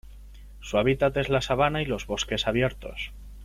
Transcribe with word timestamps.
Su 0.61 0.79
hábitat 0.79 1.15
es 1.17 1.29
la 1.29 1.41
sabana 1.41 1.83
y 1.83 1.85
los 1.85 2.07
bosques 2.07 2.47
abiertos. 2.47 3.11